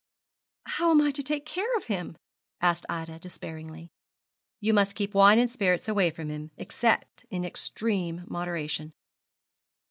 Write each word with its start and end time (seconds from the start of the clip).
'How 0.65 0.89
am 0.89 0.99
I 0.99 1.11
to 1.11 1.21
take 1.21 1.45
care 1.45 1.77
of 1.77 1.85
him?' 1.85 2.17
asked 2.59 2.87
Ida, 2.89 3.19
despairingly. 3.19 3.91
'You 4.59 4.73
must 4.73 4.95
keep 4.95 5.13
wine 5.13 5.37
and 5.37 5.51
spirits 5.51 5.87
away 5.87 6.09
from 6.09 6.29
him, 6.29 6.49
except 6.57 7.23
in 7.29 7.45
extreme 7.45 8.25
moderation.' 8.27 8.93